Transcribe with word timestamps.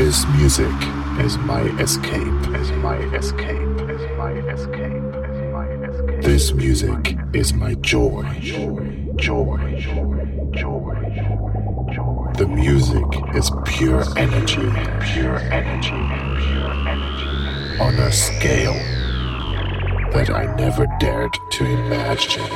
This 0.00 0.26
music 0.28 0.72
is 1.18 1.36
my 1.36 1.60
escape, 1.78 2.56
is 2.56 2.72
my 2.72 2.96
escape, 3.12 3.80
is 3.90 4.00
my 4.16 4.32
escape, 4.48 5.04
is 5.28 5.52
my 5.52 5.66
escape. 5.84 6.22
This 6.22 6.54
music 6.54 7.18
is 7.34 7.52
my 7.52 7.74
joy, 7.74 8.24
joy, 8.40 9.12
joy, 9.16 9.58
joy, 10.52 10.96
joy. 11.92 12.32
The 12.38 12.46
music 12.48 13.04
is 13.34 13.50
pure 13.66 14.02
energy, 14.16 14.70
pure 15.12 15.38
energy, 15.52 15.90
pure 15.90 16.72
energy. 16.88 17.80
On 17.82 17.94
a 17.96 18.10
scale 18.10 18.72
that 20.14 20.30
I 20.30 20.46
never 20.56 20.86
dared 20.98 21.36
to 21.50 21.64
imagine. 21.66 22.48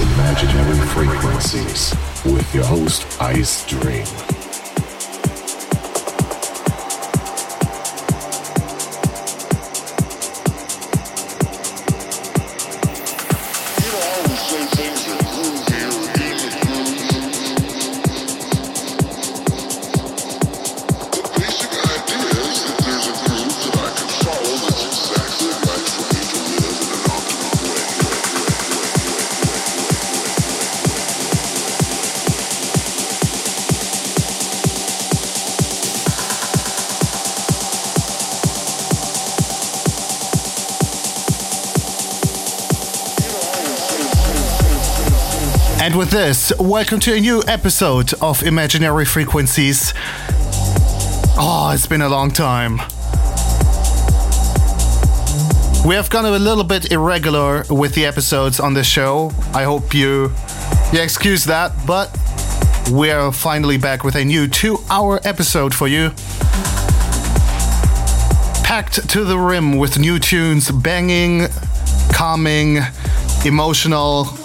Imaginary 0.00 0.78
Frequencies 0.86 1.92
with 2.24 2.54
your 2.54 2.64
host 2.64 3.02
Icedream. 3.18 4.37
This, 46.10 46.52
welcome 46.58 46.98
to 46.98 47.14
a 47.14 47.20
new 47.20 47.42
episode 47.46 48.14
of 48.22 48.42
Imaginary 48.42 49.04
Frequencies. 49.04 49.92
Oh, 51.36 51.70
it's 51.74 51.86
been 51.86 52.00
a 52.00 52.08
long 52.08 52.30
time. 52.30 52.78
We 55.86 55.94
have 55.94 56.08
gone 56.08 56.24
a 56.24 56.38
little 56.38 56.64
bit 56.64 56.90
irregular 56.92 57.64
with 57.68 57.94
the 57.94 58.06
episodes 58.06 58.58
on 58.58 58.72
the 58.72 58.82
show. 58.82 59.32
I 59.52 59.64
hope 59.64 59.92
you, 59.92 60.32
you 60.92 61.00
excuse 61.02 61.44
that, 61.44 61.72
but 61.86 62.16
we 62.90 63.10
are 63.10 63.30
finally 63.30 63.76
back 63.76 64.02
with 64.02 64.14
a 64.14 64.24
new 64.24 64.48
two 64.48 64.78
hour 64.88 65.20
episode 65.24 65.74
for 65.74 65.88
you. 65.88 66.10
Packed 68.64 69.08
to 69.10 69.24
the 69.24 69.38
rim 69.38 69.76
with 69.76 69.98
new 69.98 70.18
tunes, 70.18 70.70
banging, 70.70 71.48
calming, 72.12 72.78
emotional, 73.44 74.37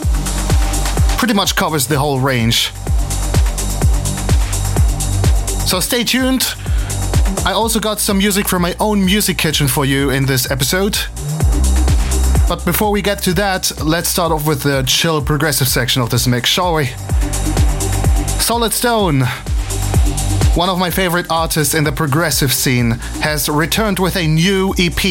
pretty 1.18 1.34
much 1.34 1.56
covers 1.56 1.88
the 1.88 1.98
whole 1.98 2.20
range. 2.20 2.72
So 5.68 5.80
stay 5.80 6.04
tuned. 6.04 6.46
I 7.46 7.52
also 7.54 7.80
got 7.80 8.00
some 8.00 8.18
music 8.20 8.48
from 8.48 8.62
my 8.62 8.76
own 8.80 9.04
music 9.04 9.38
kitchen 9.38 9.68
for 9.68 9.86
you 9.86 10.12
in 10.12 10.26
this 10.26 10.50
episode. 10.52 10.98
But 12.48 12.64
before 12.66 12.92
we 12.92 13.02
get 13.02 13.20
to 13.24 13.34
that, 13.34 13.72
let's 13.84 14.10
start 14.10 14.32
off 14.32 14.46
with 14.48 14.64
the 14.64 14.84
chill 14.84 15.22
progressive 15.22 15.68
section 15.68 16.02
of 16.02 16.10
this 16.10 16.28
mix, 16.28 16.50
shall 16.50 16.76
we? 16.76 16.86
Solid 18.40 18.74
Stone, 18.74 19.22
one 20.56 20.70
of 20.70 20.78
my 20.78 20.92
favorite 20.92 21.26
artists 21.30 21.74
in 21.74 21.84
the 21.84 21.92
progressive 21.92 22.54
scene, 22.54 22.92
has 23.22 23.50
returned 23.50 23.98
with 24.00 24.16
a 24.16 24.28
new 24.28 24.74
EP. 24.78 25.04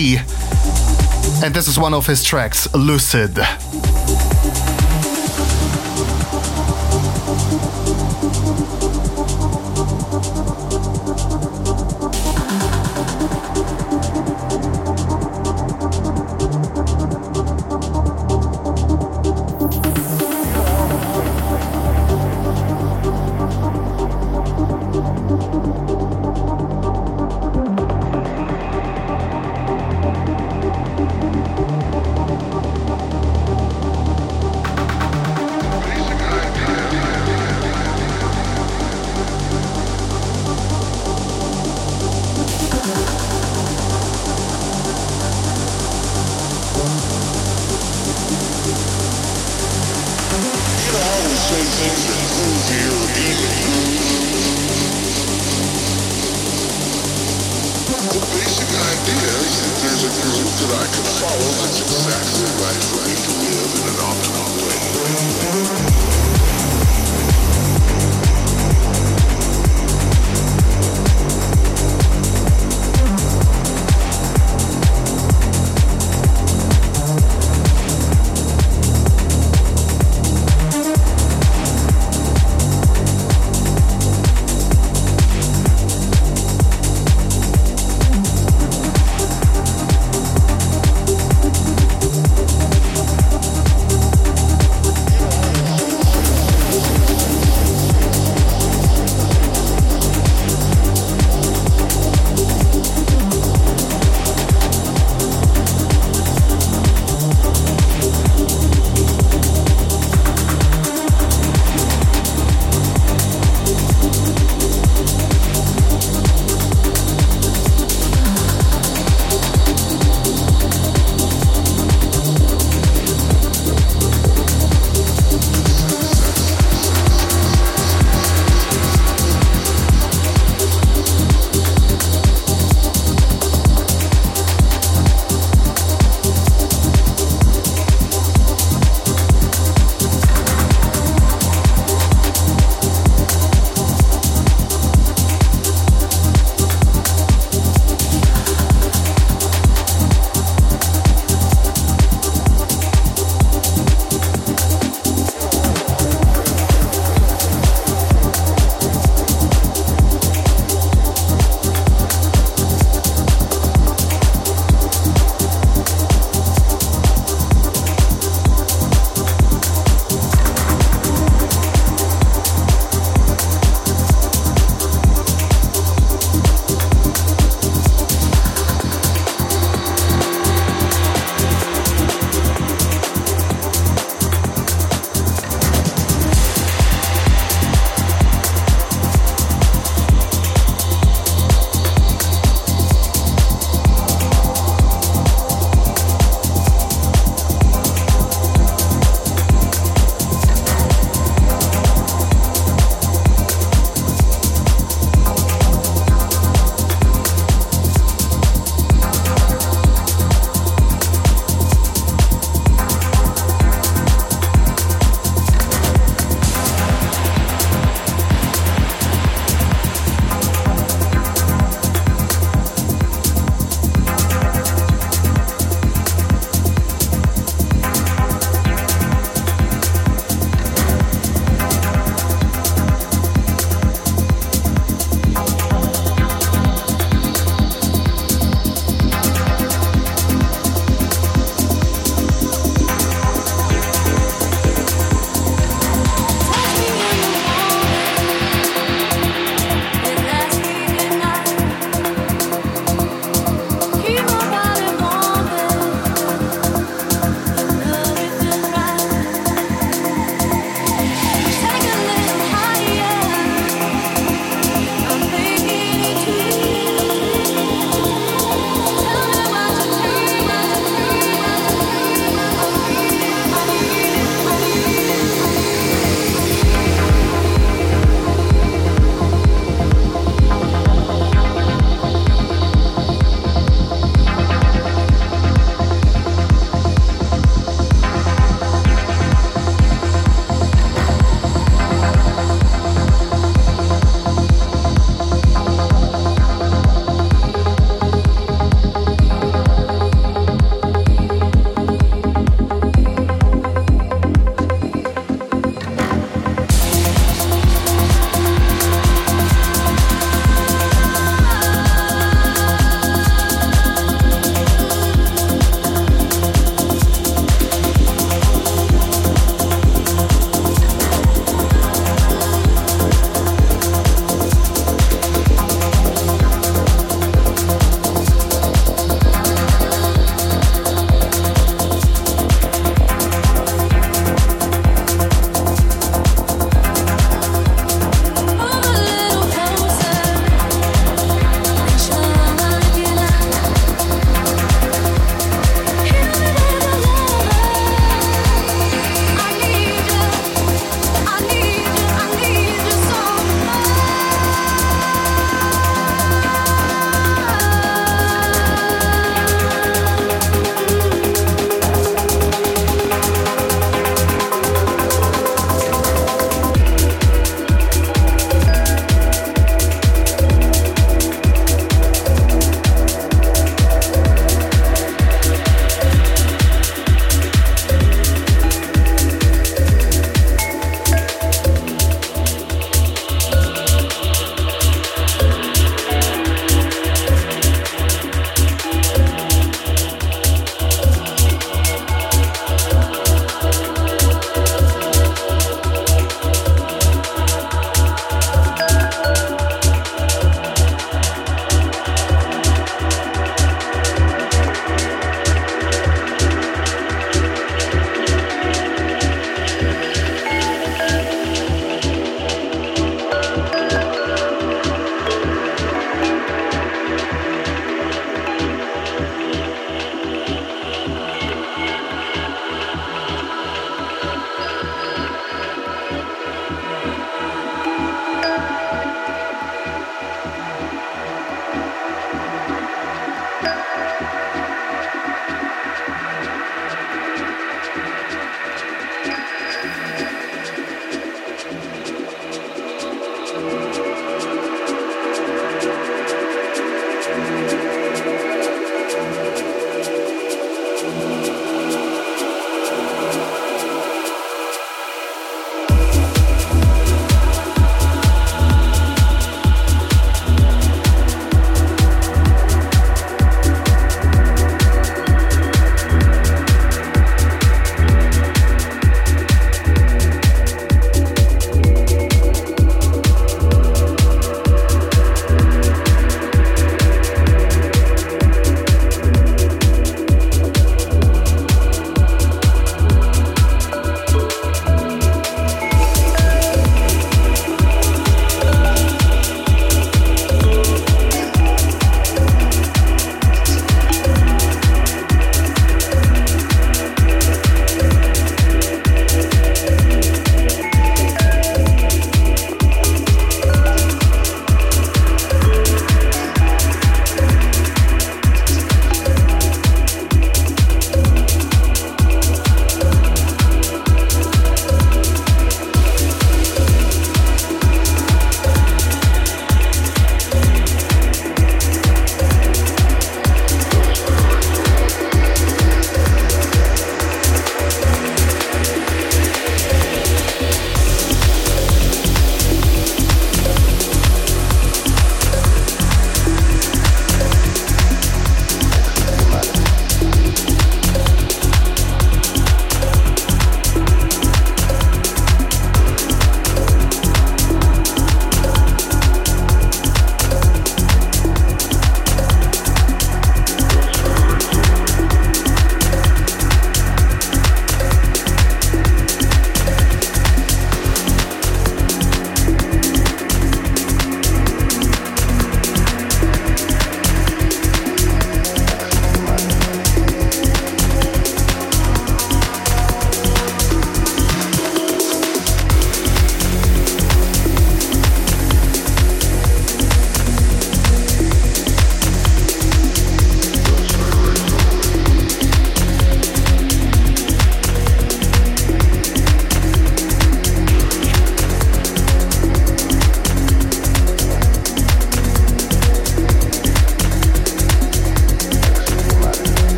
And 1.43 1.55
this 1.55 1.67
is 1.67 1.79
one 1.79 1.95
of 1.95 2.07
his 2.07 2.23
tracks, 2.23 2.73
Lucid. 2.75 3.39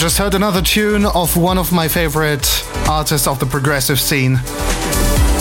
Just 0.00 0.16
heard 0.16 0.34
another 0.34 0.62
tune 0.62 1.04
of 1.04 1.36
one 1.36 1.58
of 1.58 1.72
my 1.72 1.86
favorite 1.86 2.64
artists 2.88 3.26
of 3.26 3.38
the 3.38 3.44
progressive 3.44 4.00
scene. 4.00 4.40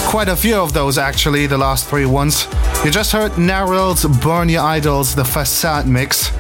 Quite 0.09 0.27
a 0.27 0.35
few 0.35 0.57
of 0.57 0.73
those 0.73 0.97
actually, 0.97 1.47
the 1.47 1.57
last 1.57 1.87
three 1.87 2.05
ones. 2.05 2.45
You 2.83 2.91
just 2.91 3.13
heard 3.13 3.31
Narel's 3.37 4.03
Burn 4.21 4.49
Your 4.49 4.63
Idols, 4.63 5.15
the 5.15 5.23
Facade 5.23 5.87
mix. 5.87 6.33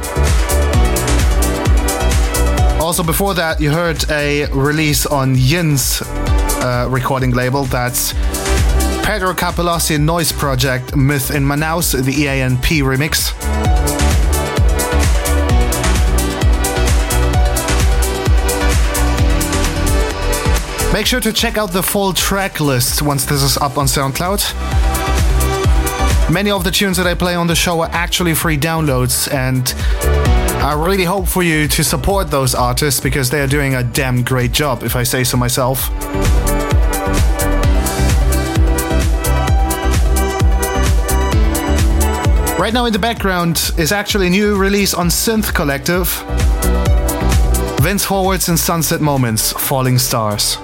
Also, 2.81 3.03
before 3.03 3.35
that, 3.35 3.61
you 3.61 3.71
heard 3.71 4.03
a 4.11 4.47
release 4.47 5.05
on 5.05 5.35
Yin's 5.37 6.01
uh, 6.01 6.89
recording 6.89 7.31
label. 7.31 7.63
That's 7.63 8.11
Pedro 9.05 9.33
Capelossi 9.33 9.97
Noiyse 9.97 10.37
Project 10.37 10.93
Myth 10.93 11.31
in 11.33 11.43
Manaus, 11.45 11.93
the 11.93 12.11
EANP 12.11 12.81
remix. 12.81 13.38
Make 20.99 21.07
sure 21.07 21.21
to 21.21 21.31
check 21.31 21.57
out 21.57 21.71
the 21.71 21.81
full 21.81 22.11
track 22.11 22.59
list 22.59 23.01
once 23.01 23.23
this 23.23 23.41
is 23.41 23.55
up 23.55 23.77
on 23.77 23.85
SoundCloud. 23.85 24.41
Many 26.29 26.51
of 26.51 26.65
the 26.65 26.71
tunes 26.71 26.97
that 26.97 27.07
I 27.07 27.13
play 27.13 27.35
on 27.35 27.47
the 27.47 27.55
show 27.55 27.79
are 27.79 27.89
actually 27.93 28.35
free 28.35 28.57
downloads, 28.57 29.33
and 29.33 29.73
I 30.61 30.73
really 30.73 31.05
hope 31.05 31.25
for 31.25 31.41
you 31.41 31.69
to 31.69 31.85
support 31.85 32.29
those 32.29 32.53
artists 32.53 32.99
because 32.99 33.29
they 33.29 33.39
are 33.39 33.47
doing 33.47 33.75
a 33.75 33.83
damn 33.83 34.23
great 34.23 34.51
job, 34.51 34.83
if 34.83 34.97
I 34.97 35.03
say 35.03 35.23
so 35.23 35.37
myself. 35.37 35.89
Right 42.59 42.73
now 42.73 42.83
in 42.87 42.91
the 42.91 42.99
background 42.99 43.71
is 43.77 43.93
actually 43.93 44.27
a 44.27 44.31
new 44.31 44.57
release 44.57 44.93
on 44.93 45.07
Synth 45.07 45.53
Collective. 45.53 46.09
Vince 47.81 48.03
Forwards 48.03 48.49
and 48.49 48.59
Sunset 48.59 48.99
Moments, 48.99 49.53
Falling 49.53 49.97
Stars. 49.97 50.57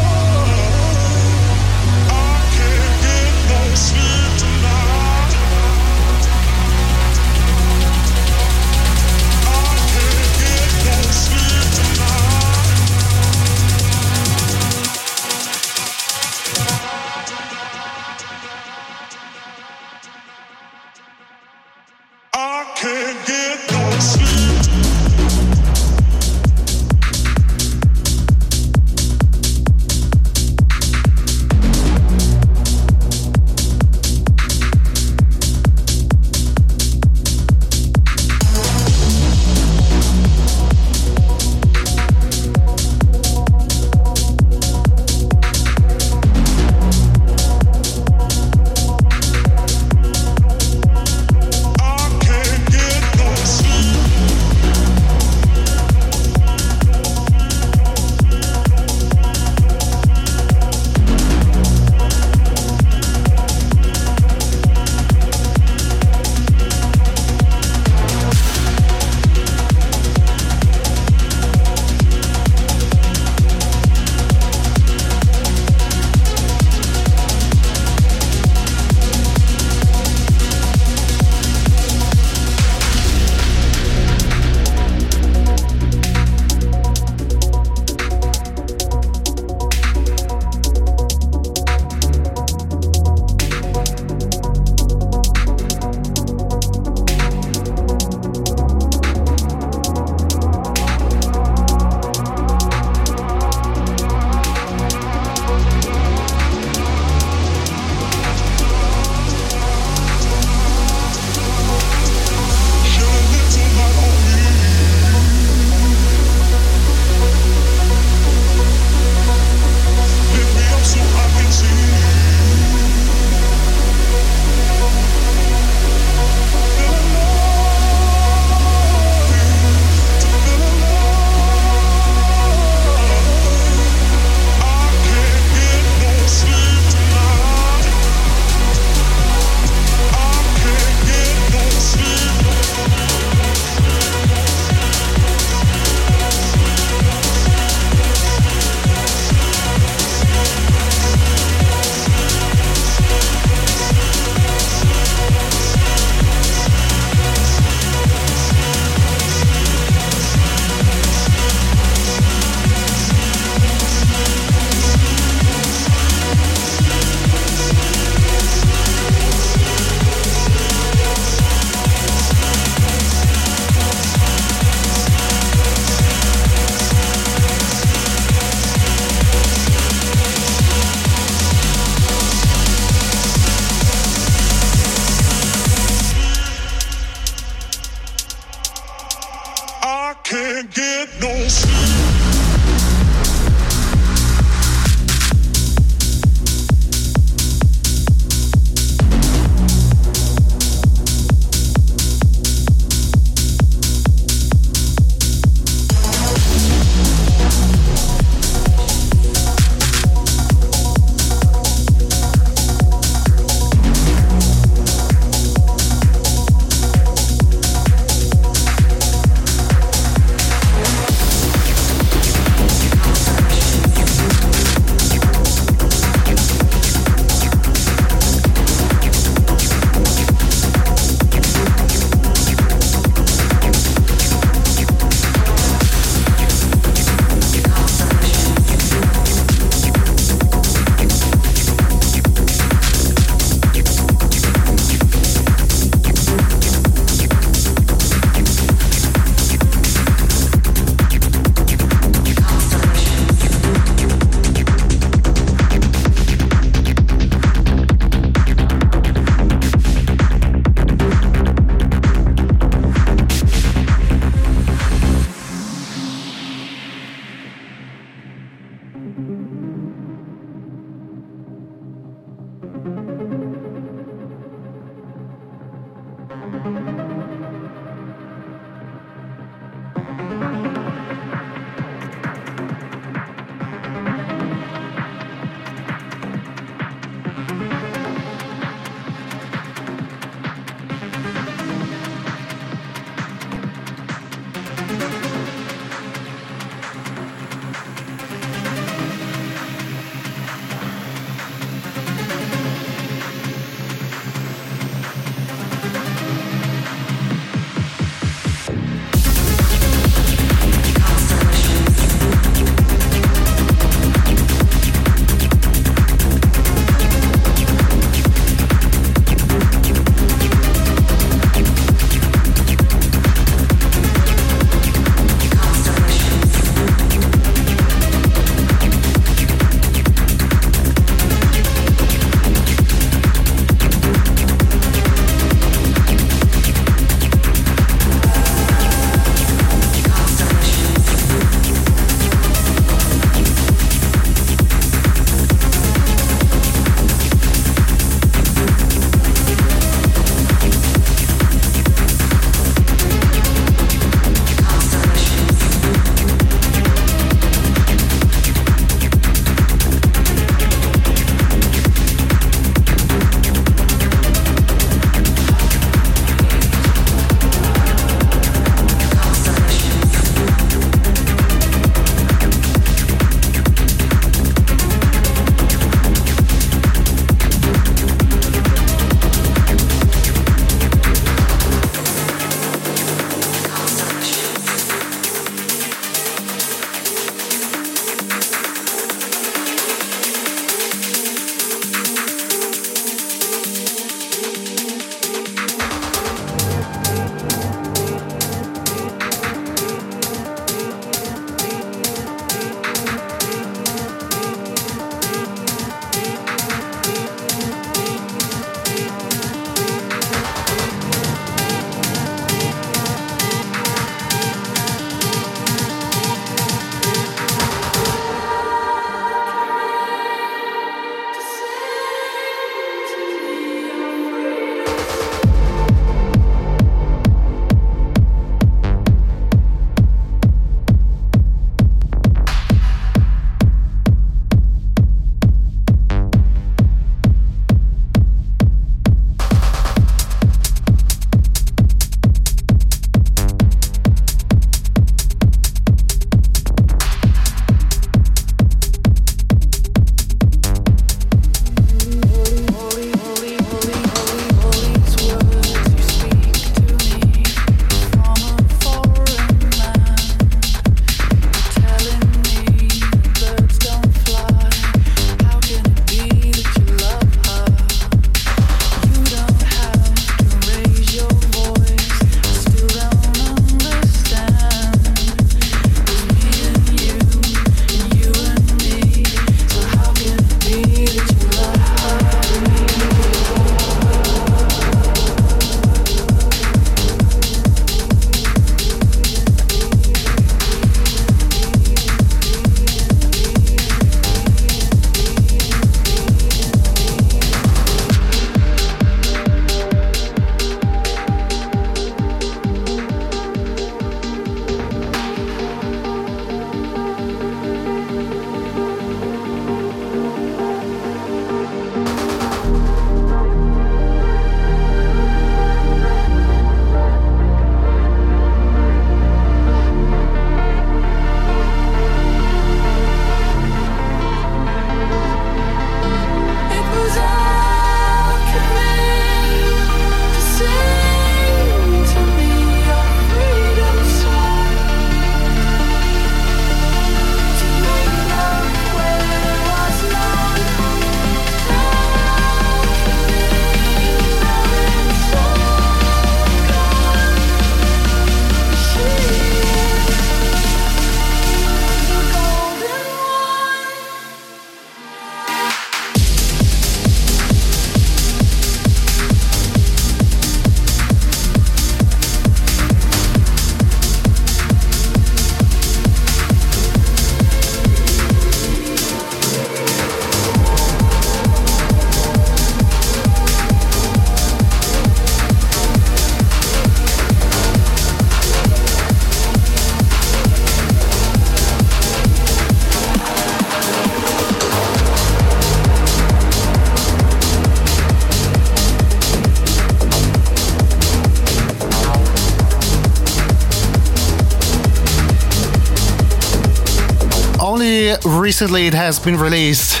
Recently 598.54 598.86
it 598.86 598.94
has 598.94 599.18
been 599.18 599.36
released. 599.36 600.00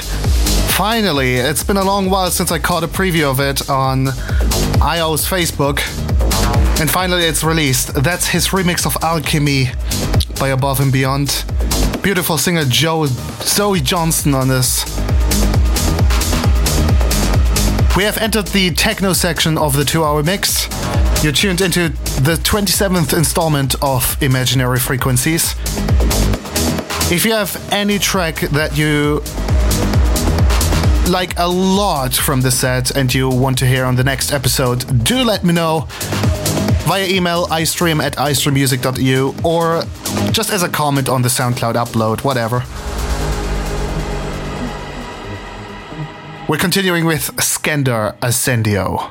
Finally, 0.76 1.34
it's 1.34 1.64
been 1.64 1.76
a 1.76 1.82
long 1.82 2.08
while 2.08 2.30
since 2.30 2.52
I 2.52 2.60
caught 2.60 2.84
a 2.84 2.86
preview 2.86 3.28
of 3.28 3.40
it 3.40 3.68
on 3.68 4.06
i_o's 4.06 5.26
Facebook. 5.28 5.80
And 6.80 6.88
finally, 6.88 7.24
it's 7.24 7.42
released. 7.42 7.94
That's 7.94 8.28
his 8.28 8.50
remix 8.50 8.86
of 8.86 8.96
Alchemy 9.02 9.72
by 10.38 10.50
Above 10.50 10.78
and 10.78 10.92
Beyond. 10.92 11.44
Beautiful 12.00 12.38
singer 12.38 12.64
Joe 12.64 13.06
Zoe 13.06 13.80
Johnston 13.80 14.34
on 14.34 14.46
this. 14.46 14.84
We 17.96 18.04
have 18.04 18.18
entered 18.18 18.46
the 18.46 18.70
techno 18.70 19.14
section 19.14 19.58
of 19.58 19.76
the 19.76 19.84
two 19.84 20.04
hour 20.04 20.22
mix. 20.22 20.68
You're 21.24 21.32
tuned 21.32 21.60
into 21.60 21.88
the 22.22 22.38
27th 22.44 23.18
installment 23.18 23.74
of 23.82 24.16
Imaginary 24.22 24.78
Frequencies. 24.78 25.56
If 27.10 27.24
you 27.24 27.32
have 27.32 27.54
any 27.70 27.98
track 27.98 28.36
that 28.52 28.76
you 28.78 29.22
like 31.10 31.38
a 31.38 31.46
lot 31.46 32.14
from 32.14 32.40
the 32.40 32.50
set 32.50 32.96
and 32.96 33.12
you 33.12 33.28
want 33.28 33.58
to 33.58 33.66
hear 33.66 33.84
on 33.84 33.94
the 33.94 34.04
next 34.04 34.32
episode, 34.32 35.04
do 35.04 35.22
let 35.22 35.44
me 35.44 35.52
know 35.52 35.86
via 36.86 37.06
email 37.06 37.46
icedream 37.48 38.02
at 38.02 38.16
icedreammusic.eu 38.16 39.34
or 39.44 39.82
just 40.32 40.50
as 40.50 40.62
a 40.62 40.68
comment 40.68 41.08
on 41.10 41.20
the 41.20 41.28
SoundCloud 41.28 41.74
upload, 41.74 42.24
whatever. 42.24 42.64
We're 46.48 46.58
continuing 46.58 47.04
with 47.04 47.36
Skender 47.36 48.16
Acendio. 48.20 49.10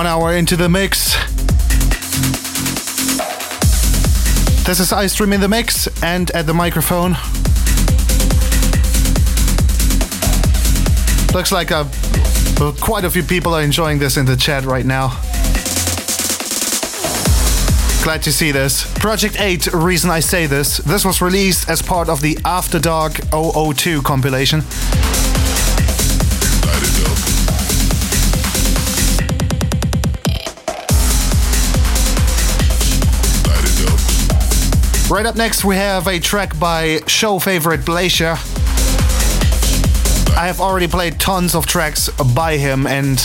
One 0.00 0.06
hour 0.06 0.34
into 0.34 0.56
the 0.56 0.66
mix. 0.66 1.12
This 4.64 4.80
is 4.80 4.94
Ice 4.94 5.14
Icedream 5.14 5.34
in 5.34 5.42
the 5.42 5.48
mix 5.48 5.88
and 6.02 6.30
at 6.30 6.46
the 6.46 6.54
microphone. 6.54 7.10
Looks 11.34 11.52
like 11.52 11.70
a, 11.70 11.86
well, 12.58 12.72
quite 12.80 13.04
a 13.04 13.10
few 13.10 13.22
people 13.22 13.52
are 13.52 13.60
enjoying 13.60 13.98
this 13.98 14.16
in 14.16 14.24
the 14.24 14.38
chat 14.38 14.64
right 14.64 14.86
now. 14.86 15.08
Glad 18.02 18.22
to 18.22 18.32
see 18.32 18.52
this. 18.52 18.90
Project 19.00 19.38
8, 19.38 19.74
reason 19.74 20.08
I 20.08 20.20
say 20.20 20.46
this, 20.46 20.78
this 20.78 21.04
was 21.04 21.20
released 21.20 21.68
as 21.68 21.82
part 21.82 22.08
of 22.08 22.22
the 22.22 22.38
After 22.46 22.78
Dark 22.78 23.20
002 23.32 24.00
compilation. 24.00 24.62
Right 35.10 35.26
up 35.26 35.34
next, 35.34 35.64
we 35.64 35.74
have 35.74 36.06
a 36.06 36.20
track 36.20 36.56
by 36.60 37.00
show 37.08 37.40
favorite 37.40 37.84
Blazer. 37.84 38.36
I 40.36 40.46
have 40.46 40.60
already 40.60 40.86
played 40.86 41.18
tons 41.18 41.56
of 41.56 41.66
tracks 41.66 42.08
by 42.32 42.56
him, 42.56 42.86
and 42.86 43.18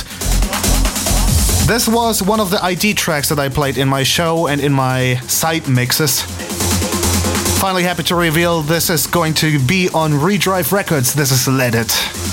this 1.68 1.88
was 1.88 2.24
one 2.24 2.40
of 2.40 2.50
the 2.50 2.60
ID 2.64 2.96
tracks 2.96 3.30
that 3.30 3.38
I 3.38 3.50
played 3.50 3.78
in 3.78 3.88
my 3.88 4.02
show 4.02 4.48
and 4.48 4.60
in 4.62 4.74
my 4.74 5.18
side 5.28 5.70
mixes. 5.70 6.24
Finally, 7.62 7.84
happy 7.84 8.02
to 8.02 8.16
reveal 8.16 8.64
this 8.64 8.90
is 8.90 9.06
going 9.06 9.36
to 9.36 9.60
be 9.60 9.88
on 9.94 10.14
Redrive 10.14 10.72
Records. 10.72 11.14
This 11.14 11.32
is 11.32 11.48
Let 11.48 11.76
It. 11.76 12.25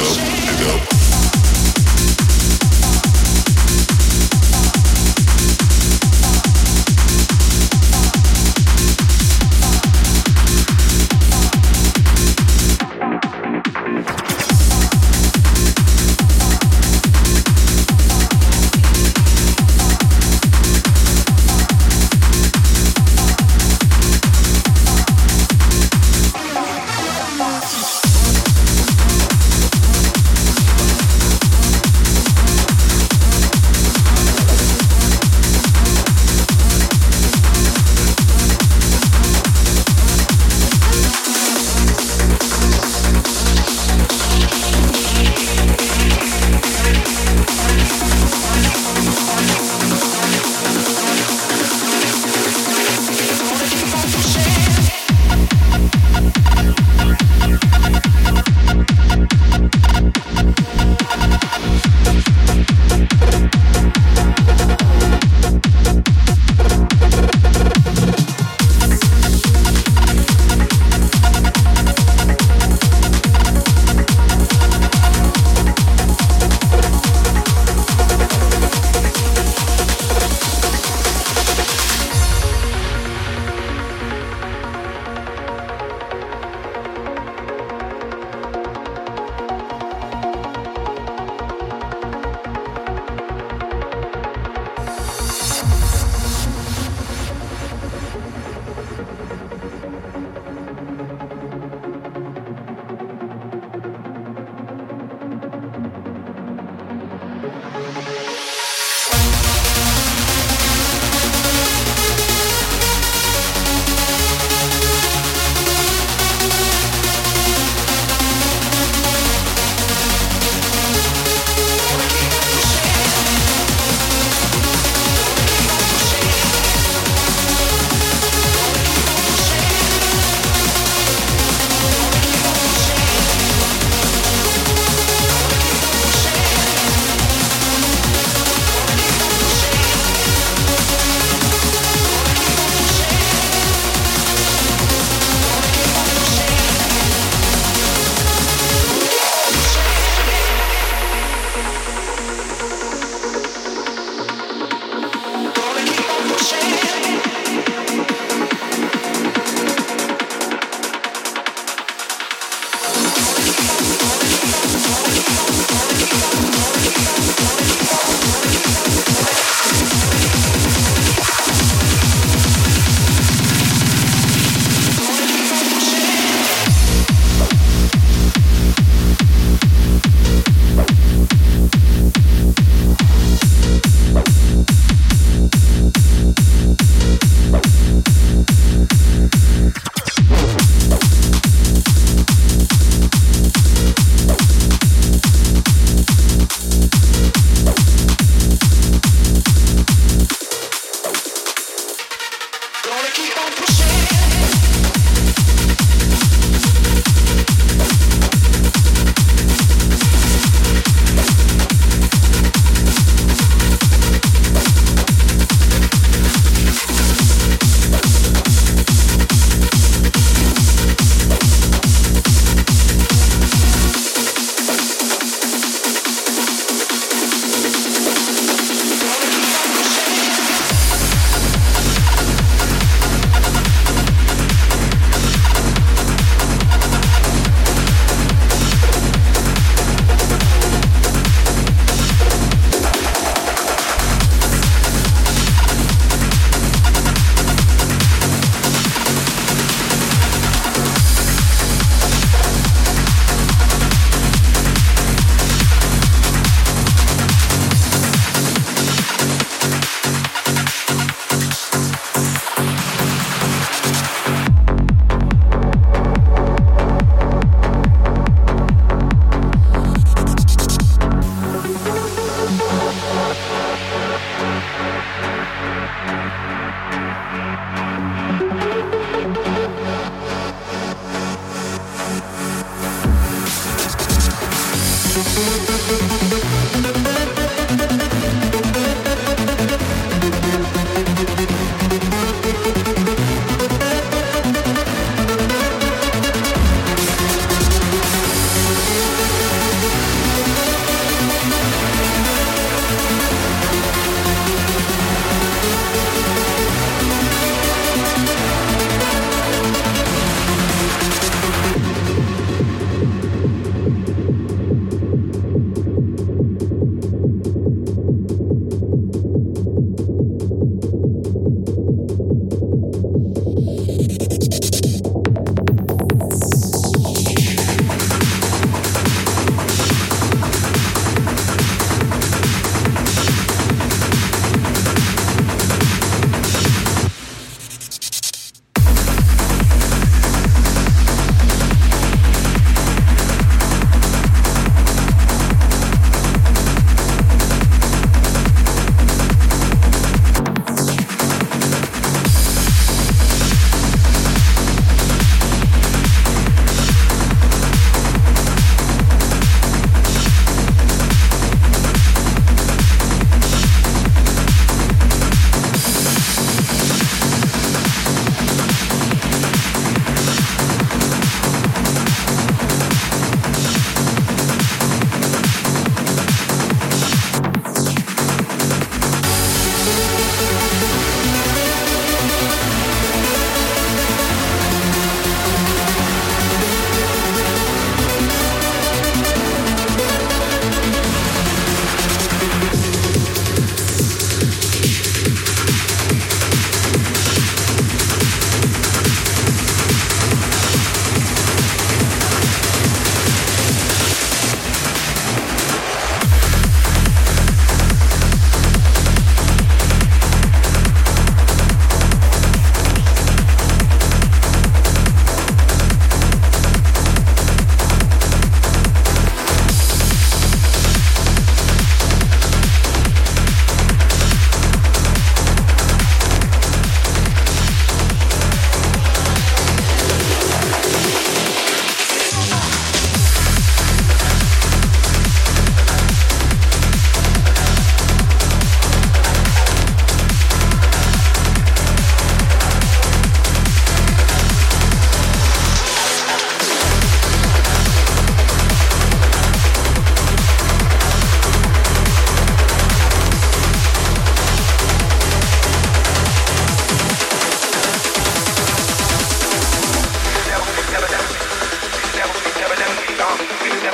go, 0.00 0.06
let 0.46 0.90
go. 0.94 0.99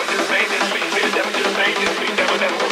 never 0.07 0.19
just 0.19 0.31
made 0.31 0.49
this 0.49 0.73
beat, 0.73 1.15
never 1.15 1.31
just 1.31 1.57
made 1.57 1.77
this 1.77 2.01
beat, 2.01 2.17
never, 2.17 2.39
never. 2.39 2.66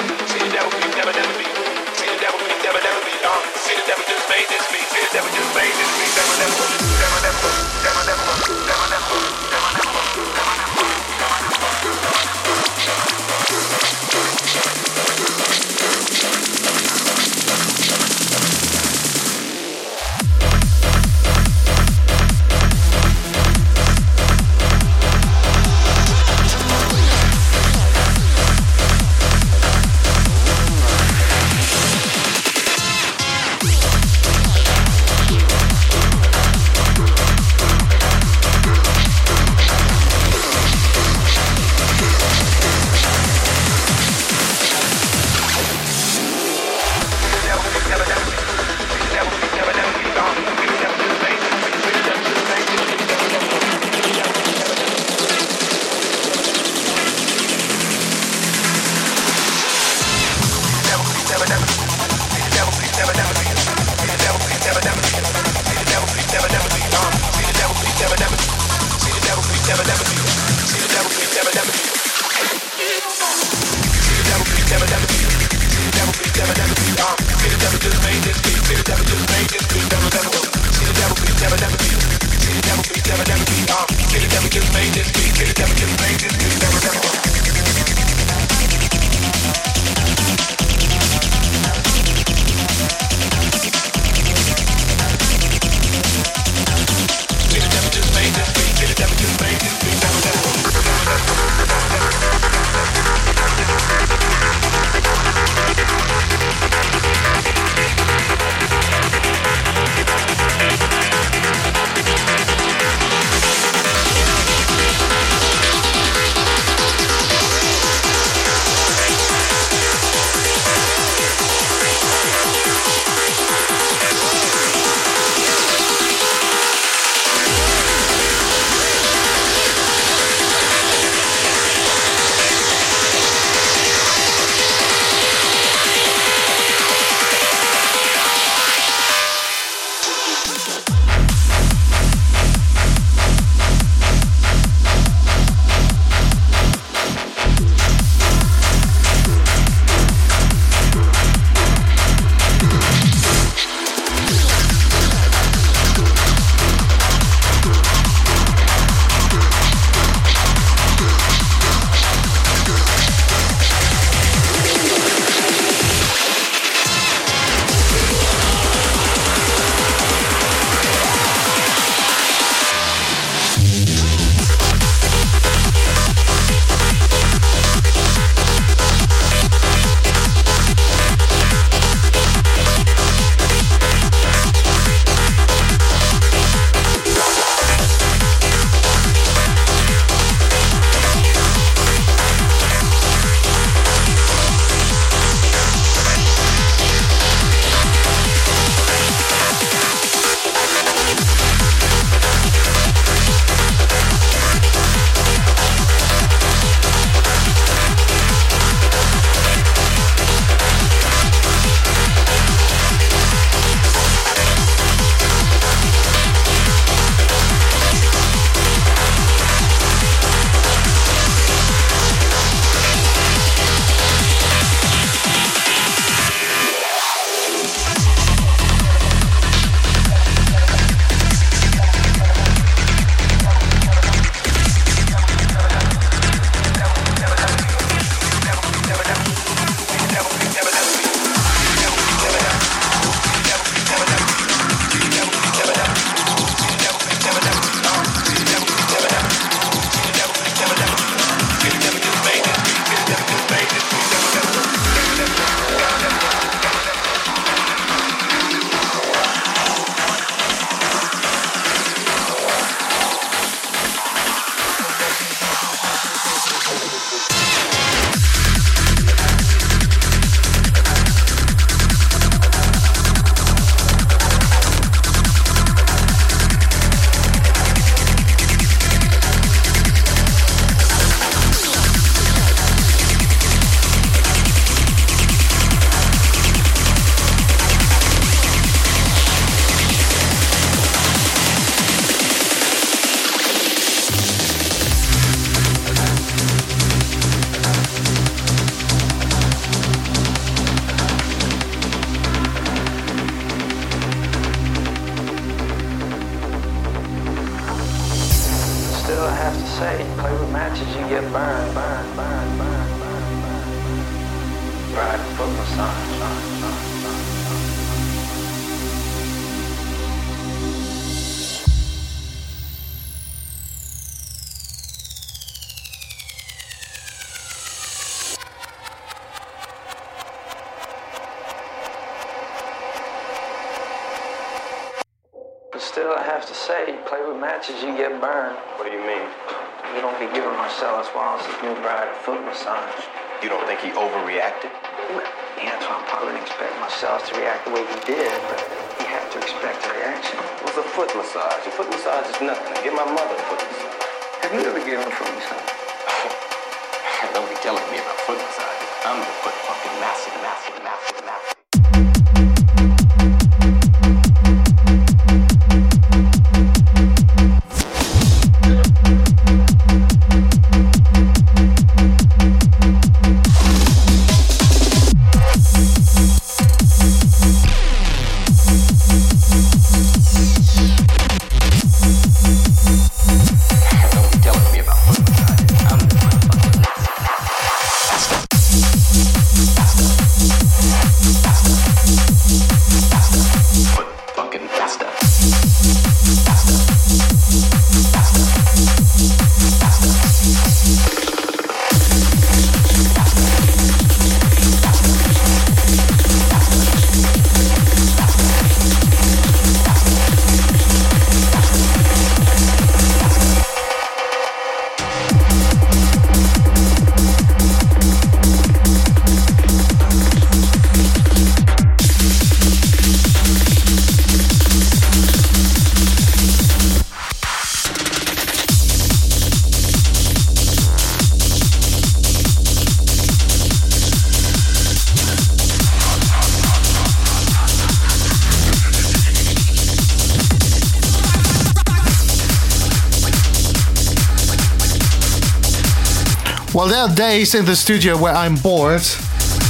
Days 447.15 447.55
in 447.55 447.65
the 447.65 447.77
studio 447.77 448.17
where 448.19 448.35
I'm 448.35 448.57
bored. 448.57 449.03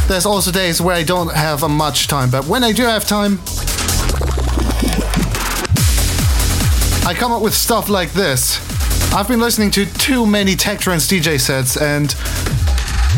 There's 0.08 0.26
also 0.26 0.50
days 0.50 0.80
where 0.80 0.96
I 0.96 1.02
don't 1.02 1.32
have 1.32 1.68
much 1.68 2.08
time, 2.08 2.30
but 2.30 2.46
when 2.46 2.64
I 2.64 2.72
do 2.72 2.84
have 2.84 3.04
time, 3.06 3.38
I 7.06 7.14
come 7.14 7.32
up 7.32 7.42
with 7.42 7.54
stuff 7.54 7.88
like 7.88 8.12
this. 8.12 8.58
I've 9.12 9.28
been 9.28 9.40
listening 9.40 9.70
to 9.72 9.84
too 9.84 10.26
many 10.26 10.56
tech 10.56 10.80
trance 10.80 11.06
DJ 11.06 11.38
sets, 11.38 11.76
and 11.76 12.14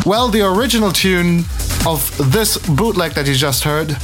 well, 0.05 0.27
the 0.27 0.41
original 0.41 0.91
tune 0.91 1.45
of 1.85 2.11
this 2.31 2.57
bootleg 2.57 3.13
that 3.13 3.27
you 3.27 3.33
just 3.33 3.63
heard 3.63 3.95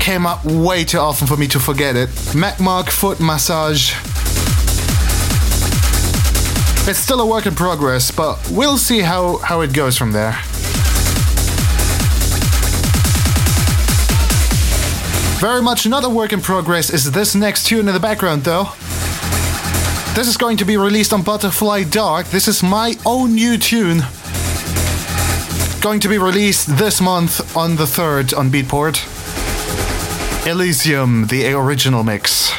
came 0.00 0.26
up 0.26 0.44
way 0.44 0.84
too 0.84 0.98
often 0.98 1.26
for 1.26 1.36
me 1.36 1.46
to 1.48 1.58
forget 1.58 1.96
it. 1.96 2.08
Macmark 2.34 2.90
Foot 2.90 3.20
Massage. 3.20 3.94
It's 6.90 6.98
still 6.98 7.20
a 7.20 7.26
work 7.26 7.46
in 7.46 7.54
progress, 7.54 8.10
but 8.10 8.36
we'll 8.50 8.76
see 8.76 8.98
how, 8.98 9.36
how 9.36 9.60
it 9.60 9.72
goes 9.72 9.96
from 9.96 10.10
there. 10.10 10.32
Very 15.38 15.62
much 15.62 15.86
not 15.86 16.04
a 16.04 16.08
work 16.08 16.32
in 16.32 16.40
progress 16.40 16.90
is 16.90 17.12
this 17.12 17.36
next 17.36 17.68
tune 17.68 17.86
in 17.86 17.94
the 17.94 18.00
background, 18.00 18.42
though. 18.42 18.64
This 20.16 20.26
is 20.26 20.36
going 20.36 20.56
to 20.56 20.64
be 20.64 20.76
released 20.76 21.12
on 21.12 21.22
Butterfly 21.22 21.84
Dark. 21.84 22.26
This 22.26 22.48
is 22.48 22.60
my 22.60 22.96
own 23.06 23.36
new 23.36 23.56
tune. 23.56 23.98
Going 25.80 26.00
to 26.00 26.08
be 26.08 26.18
released 26.18 26.76
this 26.76 27.00
month 27.00 27.56
on 27.56 27.76
the 27.76 27.84
3rd 27.84 28.36
on 28.36 28.50
Beatport. 28.50 29.06
Elysium, 30.44 31.28
the 31.28 31.52
original 31.52 32.02
mix. 32.02 32.50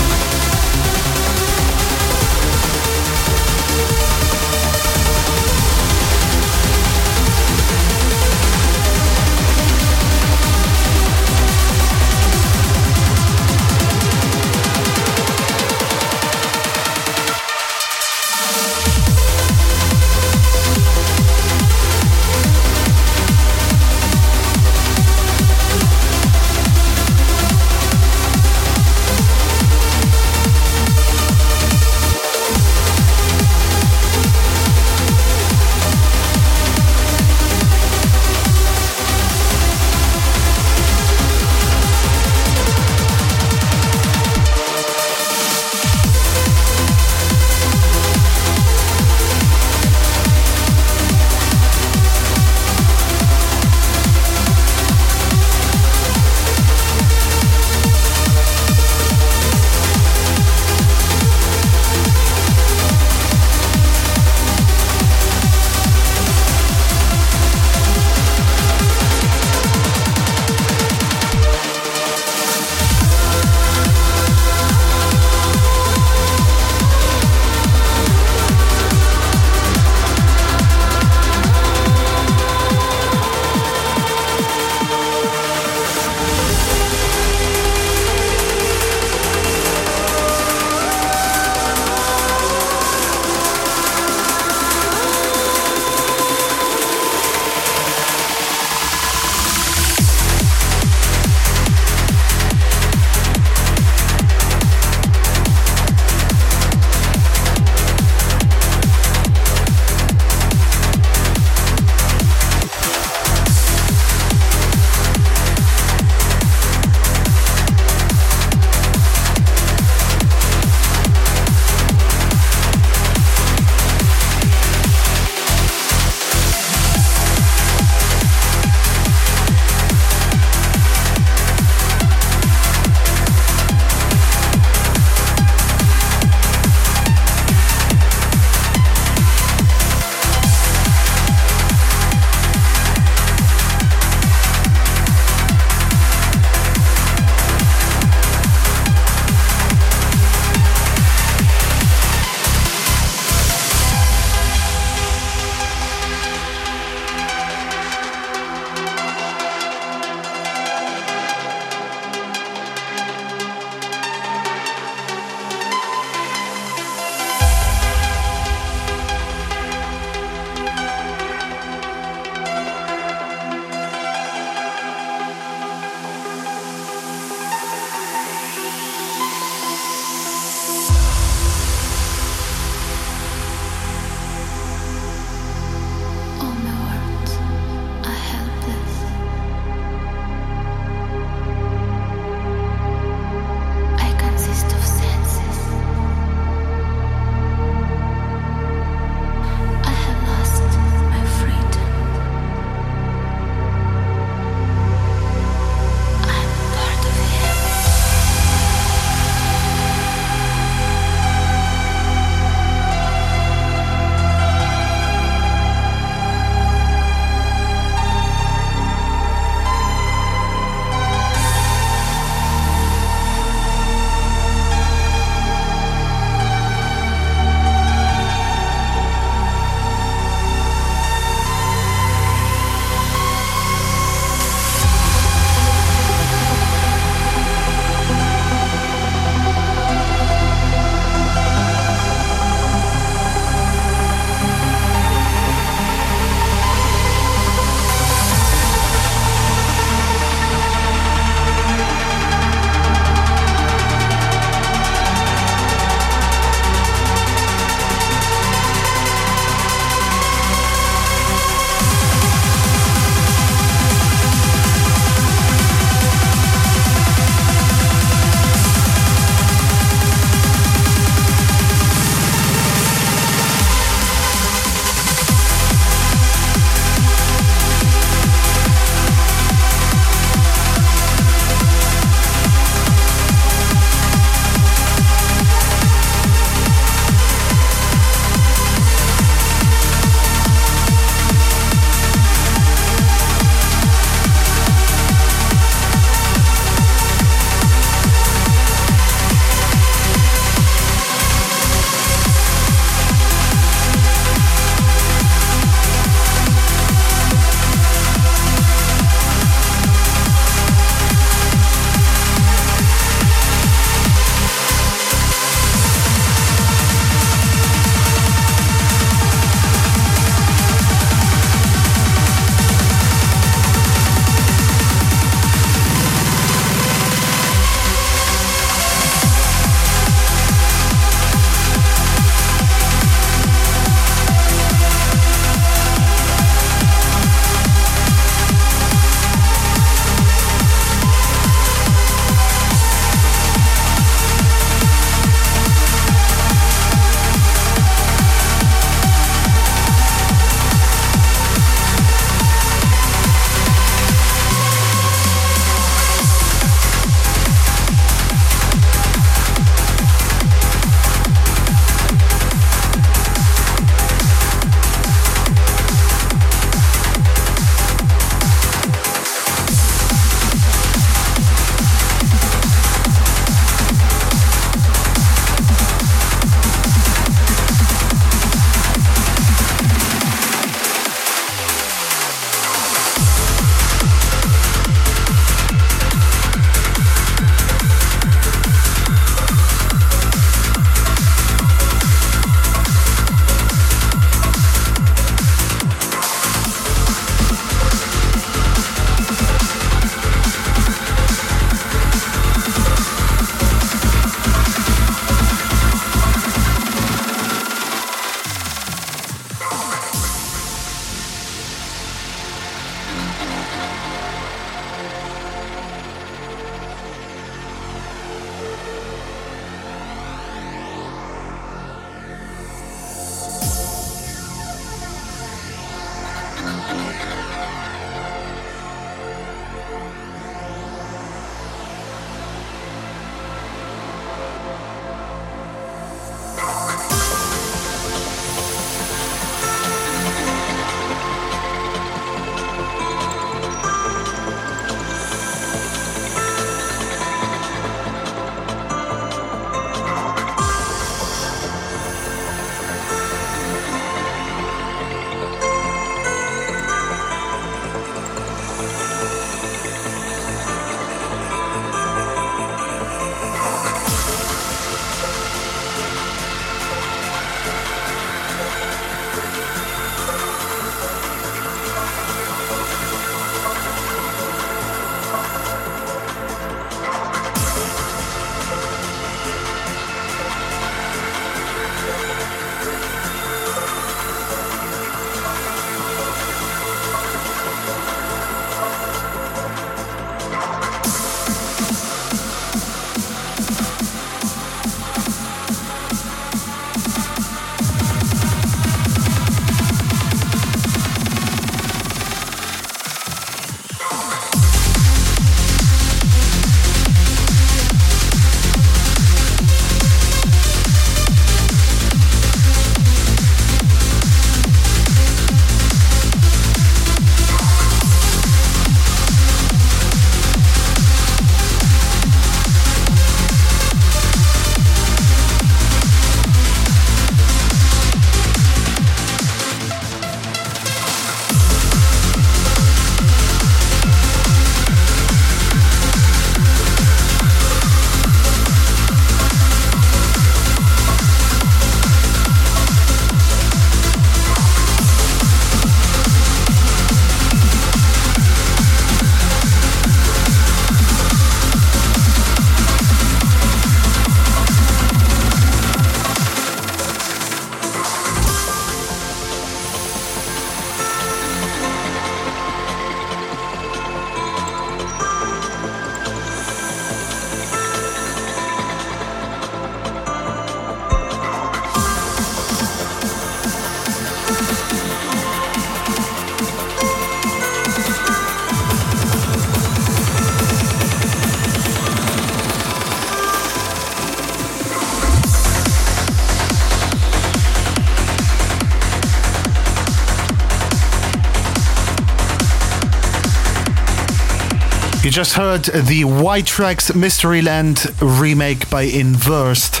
Just 595.36 595.52
heard 595.52 595.84
the 595.84 596.24
White 596.24 596.64
Tracks 596.64 597.10
Mysteryland 597.10 598.10
remake 598.40 598.88
by 598.88 599.02
Inversed. 599.02 600.00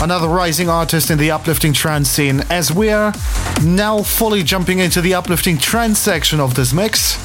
Another 0.00 0.28
rising 0.28 0.68
artist 0.68 1.10
in 1.10 1.18
the 1.18 1.32
uplifting 1.32 1.72
trance 1.72 2.08
scene, 2.08 2.42
as 2.50 2.72
we're 2.72 3.12
now 3.64 4.00
fully 4.04 4.44
jumping 4.44 4.78
into 4.78 5.00
the 5.00 5.12
uplifting 5.12 5.58
trance 5.58 5.98
section 5.98 6.38
of 6.38 6.54
this 6.54 6.72
mix. 6.72 7.16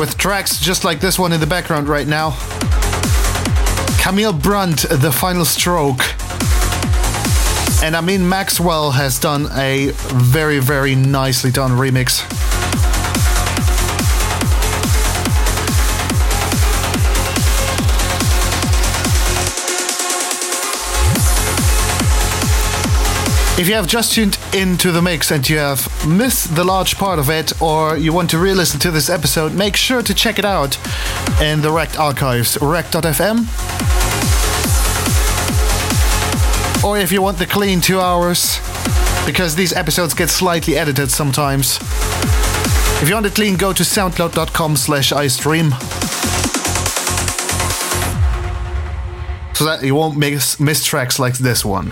With 0.00 0.18
tracks 0.18 0.58
just 0.58 0.82
like 0.82 0.98
this 0.98 1.16
one 1.16 1.32
in 1.32 1.38
the 1.38 1.46
background 1.46 1.86
right 1.86 2.08
now. 2.08 2.36
Camille 4.02 4.32
Brunt, 4.32 4.80
The 4.90 5.12
Final 5.12 5.44
Stroke. 5.44 6.13
And 7.84 7.94
Amin 7.94 8.26
Maxwell 8.26 8.92
has 8.92 9.18
done 9.18 9.46
a 9.52 9.90
very, 9.92 10.58
very 10.58 10.94
nicely 10.94 11.50
done 11.50 11.72
remix. 11.72 12.22
If 23.58 23.68
you 23.68 23.74
have 23.74 23.86
just 23.86 24.14
tuned 24.14 24.38
into 24.54 24.90
the 24.90 25.02
mix 25.02 25.30
and 25.30 25.46
you 25.46 25.58
have 25.58 25.86
missed 26.08 26.56
the 26.56 26.64
large 26.64 26.96
part 26.96 27.18
of 27.18 27.28
it, 27.28 27.60
or 27.60 27.98
you 27.98 28.14
want 28.14 28.30
to 28.30 28.38
re 28.38 28.54
listen 28.54 28.80
to 28.80 28.90
this 28.90 29.10
episode, 29.10 29.52
make 29.52 29.76
sure 29.76 30.00
to 30.00 30.14
check 30.14 30.38
it 30.38 30.46
out 30.46 30.78
in 31.42 31.60
the 31.60 31.68
Rekt 31.68 31.98
archives, 31.98 32.56
rekt.fm. 32.56 33.63
Or 36.84 36.98
if 36.98 37.10
you 37.10 37.22
want 37.22 37.38
the 37.38 37.46
clean 37.46 37.80
two 37.80 37.98
hours, 37.98 38.58
because 39.24 39.56
these 39.56 39.72
episodes 39.72 40.12
get 40.12 40.28
slightly 40.28 40.76
edited 40.76 41.10
sometimes. 41.10 41.78
If 43.00 43.08
you 43.08 43.14
want 43.14 43.24
it 43.24 43.34
clean, 43.34 43.56
go 43.56 43.72
to 43.72 43.82
soundcloud.com 43.82 44.76
slash 44.76 45.10
icedream. 45.10 45.70
So 49.56 49.64
that 49.64 49.82
you 49.82 49.94
won't 49.94 50.18
miss, 50.18 50.60
miss 50.60 50.84
tracks 50.84 51.18
like 51.18 51.38
this 51.38 51.64
one. 51.64 51.90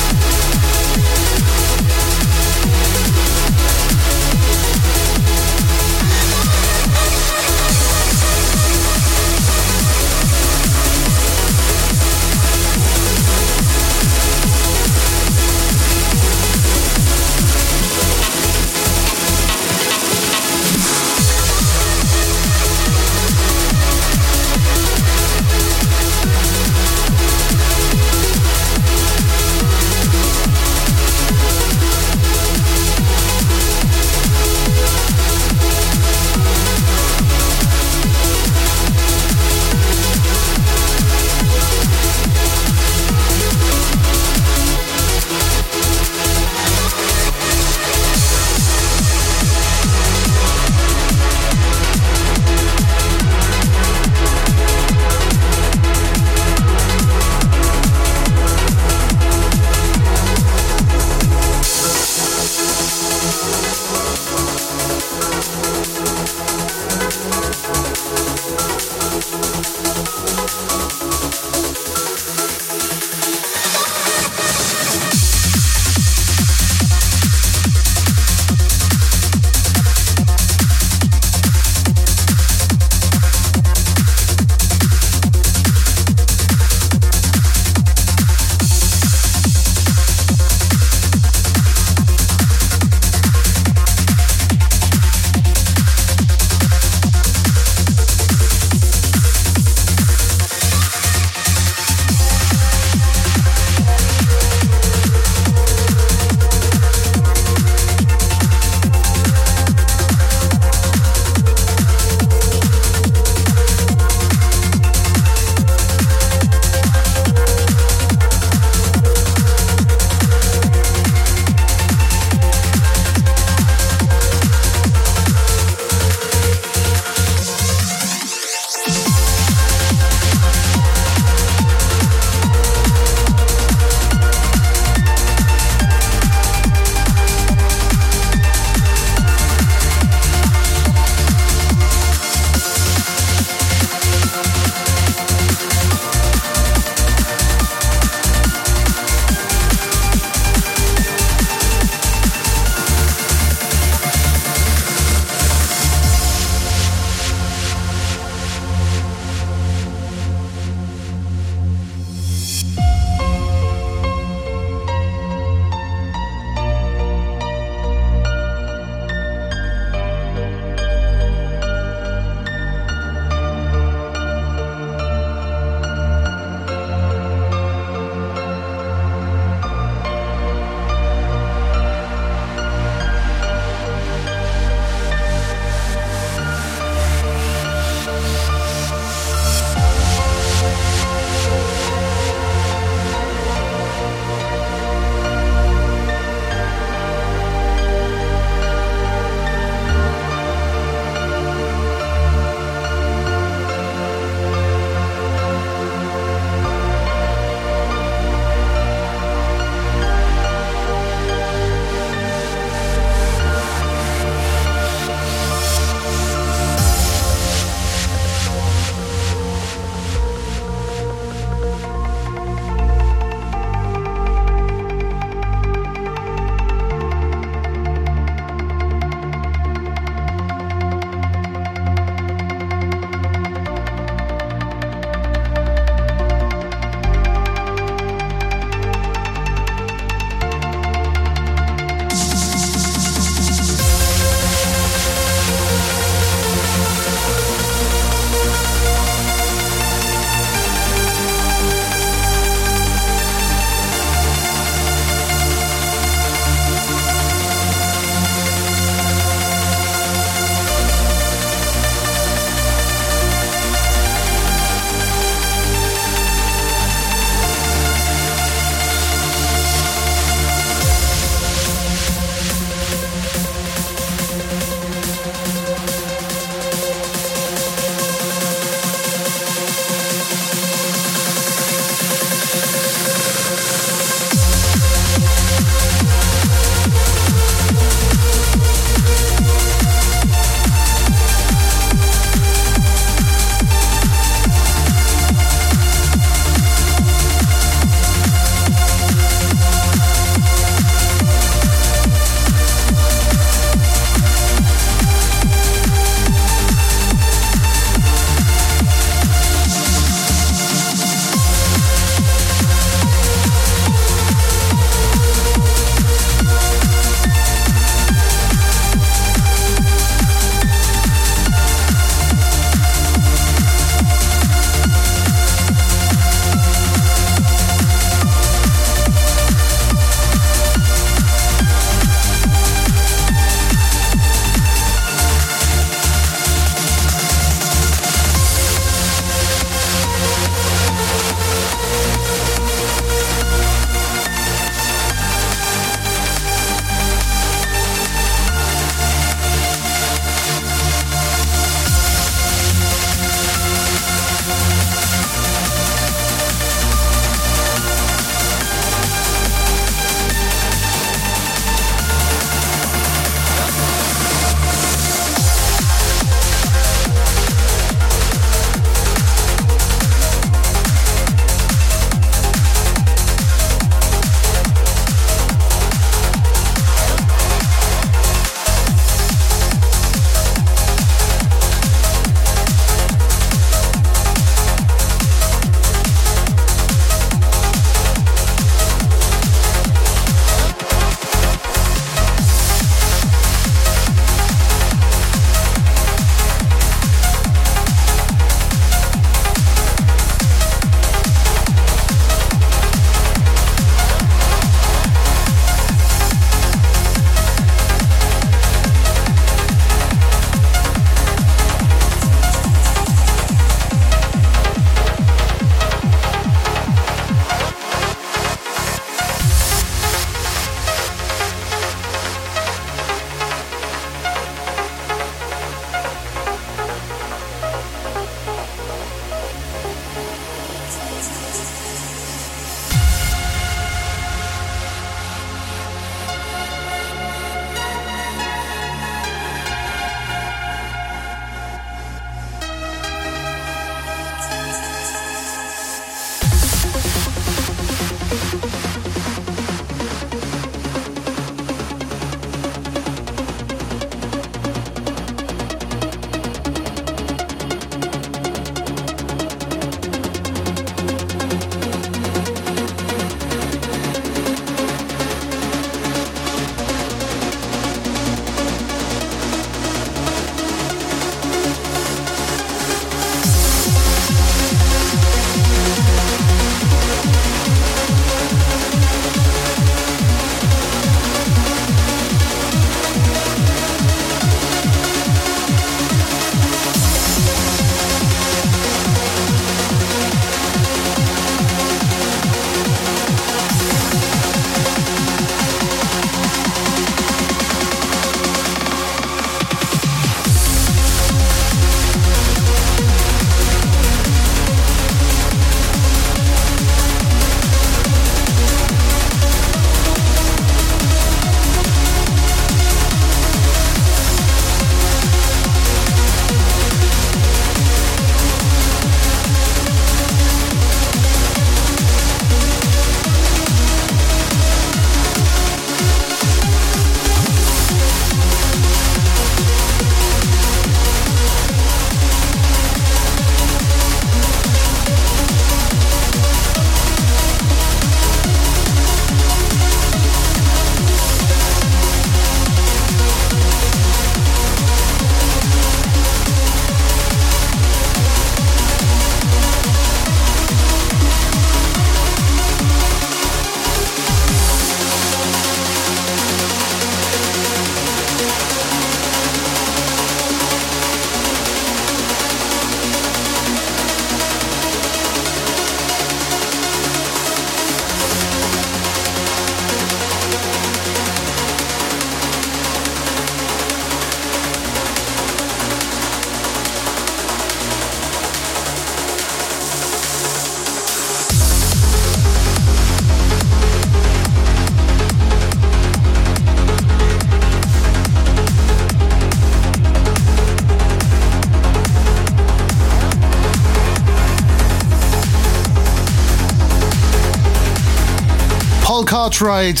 Cartwright. 599.54 600.00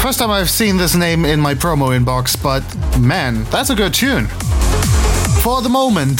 First 0.00 0.18
time 0.18 0.30
I've 0.30 0.48
seen 0.48 0.78
this 0.78 0.96
name 0.96 1.26
in 1.26 1.40
my 1.40 1.52
promo 1.52 1.94
inbox, 1.94 2.42
but 2.42 2.62
man, 2.98 3.44
that's 3.50 3.68
a 3.68 3.74
good 3.74 3.92
tune. 3.92 4.28
For 5.42 5.60
the 5.60 5.68
moment. 5.68 6.16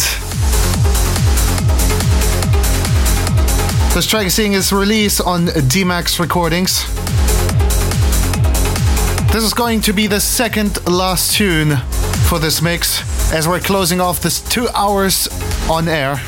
This 3.94 4.06
track 4.06 4.26
is 4.26 4.34
seeing 4.34 4.52
its 4.52 4.70
release 4.70 5.18
on 5.18 5.46
D-Max 5.66 6.20
Recordings. 6.20 6.84
This 9.32 9.44
is 9.44 9.54
going 9.54 9.80
to 9.82 9.94
be 9.94 10.06
the 10.06 10.20
second 10.20 10.86
last 10.86 11.34
tune 11.34 11.78
for 12.28 12.38
this 12.38 12.60
mix 12.60 13.32
as 13.32 13.48
we're 13.48 13.60
closing 13.60 14.02
off 14.02 14.20
this 14.20 14.42
two 14.42 14.68
hours 14.74 15.26
on 15.70 15.88
air. 15.88 16.20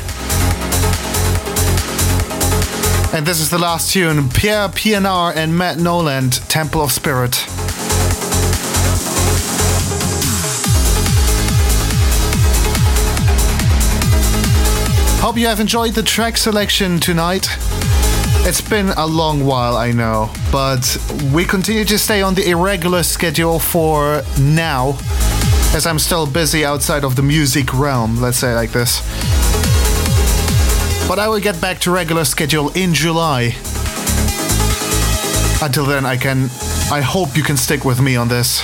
And 3.15 3.25
this 3.25 3.39
is 3.39 3.49
the 3.49 3.57
last 3.57 3.93
tune 3.93 4.27
Pierre 4.27 4.67
Pienaar 4.67 5.33
and 5.37 5.57
Matt 5.57 5.77
Noland, 5.77 6.33
Temple 6.49 6.81
of 6.81 6.91
Spirit. 6.91 7.35
Hope 15.21 15.37
you 15.37 15.47
have 15.47 15.61
enjoyed 15.61 15.93
the 15.93 16.03
track 16.03 16.35
selection 16.35 16.99
tonight. 16.99 17.47
It's 18.45 18.59
been 18.59 18.89
a 18.89 19.07
long 19.07 19.45
while, 19.45 19.77
I 19.77 19.93
know, 19.93 20.29
but 20.51 20.97
we 21.33 21.45
continue 21.45 21.85
to 21.85 21.97
stay 21.97 22.21
on 22.21 22.33
the 22.33 22.49
irregular 22.49 23.03
schedule 23.03 23.59
for 23.59 24.23
now, 24.41 24.97
as 25.73 25.85
I'm 25.87 25.99
still 25.99 26.27
busy 26.27 26.65
outside 26.65 27.05
of 27.05 27.15
the 27.15 27.23
music 27.23 27.73
realm, 27.73 28.19
let's 28.19 28.39
say 28.39 28.53
like 28.53 28.71
this. 28.71 29.01
But 31.07 31.19
I 31.19 31.27
will 31.27 31.39
get 31.39 31.61
back 31.61 31.79
to 31.81 31.91
regular 31.91 32.25
schedule 32.25 32.71
in 32.73 32.93
July. 32.93 33.55
Until 35.61 35.85
then, 35.85 36.05
I 36.05 36.17
can. 36.17 36.49
I 36.91 37.01
hope 37.01 37.37
you 37.37 37.43
can 37.43 37.57
stick 37.57 37.85
with 37.85 38.01
me 38.01 38.15
on 38.15 38.27
this. 38.27 38.61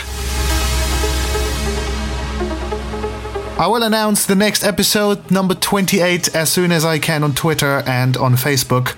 I 3.62 3.68
will 3.68 3.84
announce 3.84 4.26
the 4.26 4.36
next 4.36 4.64
episode, 4.64 5.30
number 5.30 5.54
28, 5.54 6.36
as 6.36 6.52
soon 6.52 6.72
as 6.72 6.84
I 6.84 6.98
can 6.98 7.24
on 7.24 7.36
Twitter 7.36 7.84
and 7.86 8.18
on 8.18 8.34
Facebook, 8.34 8.96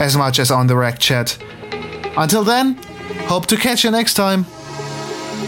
as 0.00 0.16
much 0.16 0.40
as 0.40 0.50
on 0.50 0.66
the 0.66 0.76
Rec 0.76 0.98
Chat. 0.98 1.38
Until 2.16 2.42
then, 2.42 2.74
hope 3.28 3.46
to 3.46 3.56
catch 3.56 3.84
you 3.84 3.92
next 3.92 4.14
time. 4.14 4.44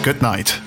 Good 0.05 0.23
night. 0.23 0.61